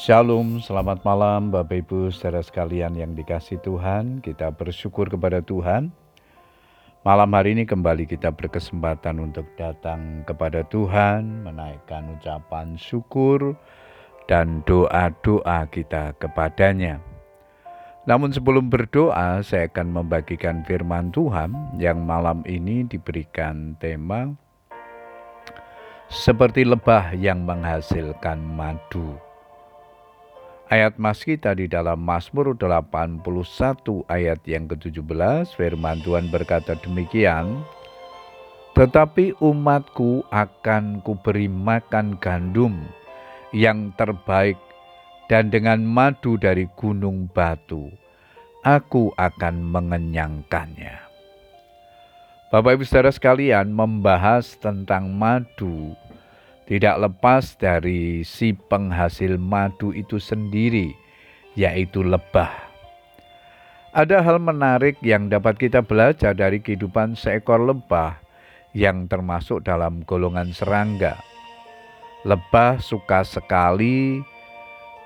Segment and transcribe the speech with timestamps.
[0.00, 4.24] Shalom, selamat malam Bapak Ibu saudara sekalian yang dikasih Tuhan.
[4.24, 5.92] Kita bersyukur kepada Tuhan.
[7.04, 13.52] Malam hari ini kembali kita berkesempatan untuk datang kepada Tuhan, menaikkan ucapan syukur
[14.24, 16.96] dan doa-doa kita kepadanya.
[18.08, 24.32] Namun sebelum berdoa, saya akan membagikan firman Tuhan yang malam ini diberikan tema
[26.08, 29.28] seperti lebah yang menghasilkan madu.
[30.70, 33.26] Ayat mas kita di dalam Mazmur 81
[34.06, 37.66] ayat yang ke-17 firman Tuhan berkata demikian
[38.78, 42.86] Tetapi umatku akan kuberi makan gandum
[43.50, 44.54] yang terbaik
[45.26, 47.90] dan dengan madu dari gunung batu
[48.62, 51.02] aku akan mengenyangkannya.
[52.54, 55.98] Bapak Ibu Saudara sekalian membahas tentang madu
[56.70, 60.94] tidak lepas dari si penghasil madu itu sendiri,
[61.58, 62.70] yaitu lebah.
[63.90, 68.22] Ada hal menarik yang dapat kita belajar dari kehidupan seekor lebah
[68.70, 71.18] yang termasuk dalam golongan serangga.
[72.22, 74.22] Lebah suka sekali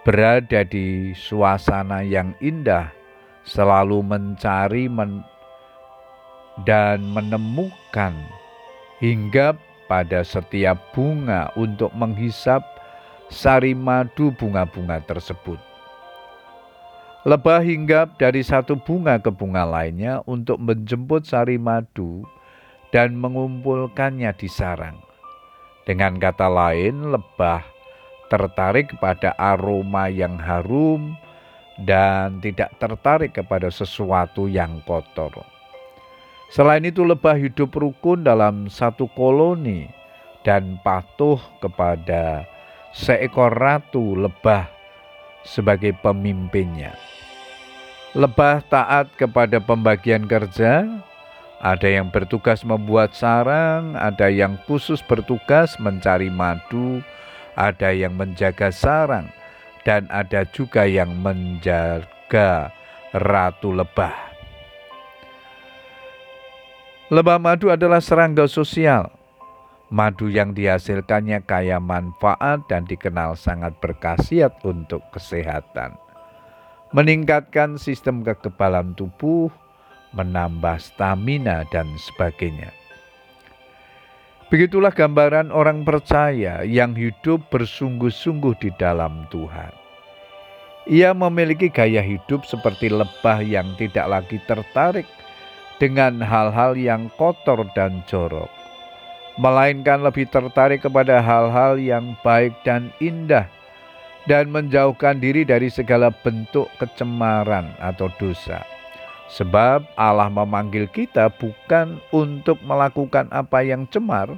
[0.04, 2.92] berada di suasana yang indah,
[3.48, 5.24] selalu mencari men
[6.68, 8.12] dan menemukan
[9.00, 12.64] hingga pada setiap bunga untuk menghisap
[13.28, 15.58] sari madu bunga-bunga tersebut.
[17.24, 22.20] Lebah hinggap dari satu bunga ke bunga lainnya untuk menjemput sari madu
[22.92, 25.00] dan mengumpulkannya di sarang.
[25.88, 27.64] Dengan kata lain, lebah
[28.28, 31.16] tertarik kepada aroma yang harum
[31.82, 35.53] dan tidak tertarik kepada sesuatu yang kotor.
[36.52, 39.88] Selain itu lebah hidup rukun dalam satu koloni
[40.44, 42.44] dan patuh kepada
[42.92, 44.68] seekor ratu lebah
[45.42, 46.94] sebagai pemimpinnya.
[48.14, 50.86] Lebah taat kepada pembagian kerja,
[51.58, 57.02] ada yang bertugas membuat sarang, ada yang khusus bertugas mencari madu,
[57.58, 59.26] ada yang menjaga sarang,
[59.82, 62.70] dan ada juga yang menjaga
[63.10, 64.23] ratu lebah.
[67.12, 69.12] Lebah madu adalah serangga sosial.
[69.92, 76.00] Madu yang dihasilkannya kaya manfaat dan dikenal sangat berkhasiat untuk kesehatan.
[76.96, 79.52] Meningkatkan sistem kekebalan tubuh,
[80.16, 82.72] menambah stamina, dan sebagainya.
[84.48, 89.76] Begitulah gambaran orang percaya yang hidup bersungguh-sungguh di dalam Tuhan.
[90.88, 95.04] Ia memiliki gaya hidup seperti lebah yang tidak lagi tertarik
[95.82, 98.50] dengan hal-hal yang kotor dan jorok,
[99.38, 103.50] melainkan lebih tertarik kepada hal-hal yang baik dan indah,
[104.24, 108.64] dan menjauhkan diri dari segala bentuk kecemaran atau dosa.
[109.34, 114.30] Sebab Allah memanggil kita bukan untuk melakukan apa yang cemar,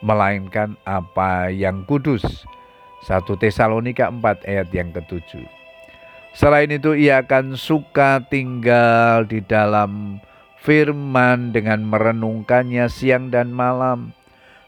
[0.00, 2.46] melainkan apa yang kudus.
[3.06, 5.46] 1 Tesalonika 4 ayat yang ketujuh.
[6.34, 10.22] Selain itu ia akan suka tinggal di dalam
[10.62, 14.14] firman dengan merenungkannya siang dan malam.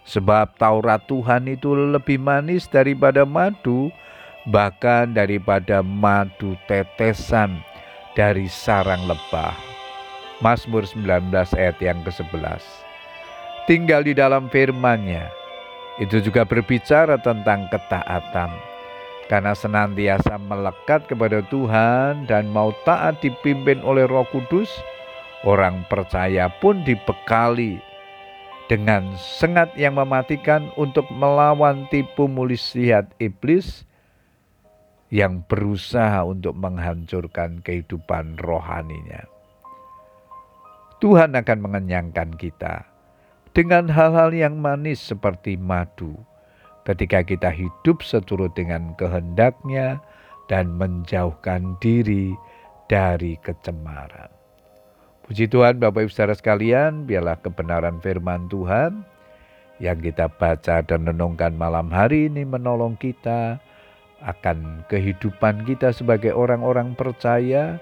[0.06, 3.92] Sebab Taurat Tuhan itu lebih manis daripada madu,
[4.48, 7.60] bahkan daripada madu tetesan
[8.16, 9.54] dari sarang lebah.
[10.40, 12.64] Mazmur 19 ayat yang ke-11.
[13.68, 15.28] Tinggal di dalam firman-Nya.
[16.00, 18.48] Itu juga berbicara tentang ketaatan.
[19.28, 24.72] Karena senantiasa melekat kepada Tuhan dan mau taat dipimpin oleh Roh Kudus,
[25.40, 27.80] Orang percaya pun dibekali
[28.68, 33.88] dengan sengat yang mematikan untuk melawan tipu mulisiat iblis
[35.10, 39.26] yang berusaha untuk menghancurkan kehidupan rohaninya.
[41.02, 42.86] Tuhan akan mengenyangkan kita
[43.50, 46.14] dengan hal-hal yang manis seperti madu
[46.86, 49.98] ketika kita hidup seturut dengan kehendaknya
[50.46, 52.36] dan menjauhkan diri
[52.86, 54.39] dari kecemaran.
[55.30, 59.06] Puji Tuhan Bapak Ibu Saudara sekalian, biarlah kebenaran firman Tuhan
[59.78, 63.62] yang kita baca dan renungkan malam hari ini menolong kita
[64.26, 67.78] akan kehidupan kita sebagai orang-orang percaya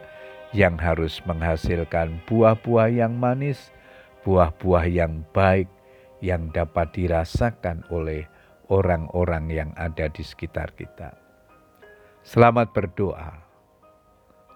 [0.52, 3.72] yang harus menghasilkan buah-buah yang manis,
[4.28, 5.72] buah-buah yang baik
[6.20, 8.28] yang dapat dirasakan oleh
[8.68, 11.16] orang-orang yang ada di sekitar kita.
[12.20, 13.47] Selamat berdoa.